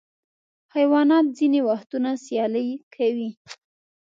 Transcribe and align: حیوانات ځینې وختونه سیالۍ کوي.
حیوانات 0.75 1.25
ځینې 1.37 1.59
وختونه 1.69 2.09
سیالۍ 2.25 2.69
کوي. 2.95 3.29